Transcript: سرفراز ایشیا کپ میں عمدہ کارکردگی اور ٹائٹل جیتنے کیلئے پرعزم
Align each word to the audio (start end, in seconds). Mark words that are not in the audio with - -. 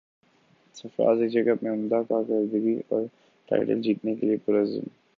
سرفراز 0.75 1.21
ایشیا 1.21 1.43
کپ 1.43 1.63
میں 1.63 1.71
عمدہ 1.71 2.01
کارکردگی 2.09 2.75
اور 2.89 3.05
ٹائٹل 3.49 3.81
جیتنے 3.81 4.15
کیلئے 4.15 4.37
پرعزم 4.45 4.87